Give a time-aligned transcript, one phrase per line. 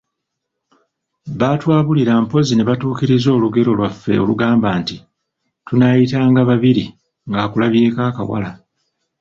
[1.39, 4.95] Batwabulira mpozzi nebatuukiriza olugero lwaffe olugamba nti,
[5.67, 6.85] “Tunaayitanga babiri
[7.29, 8.49] ng'akulabyeko akawala.”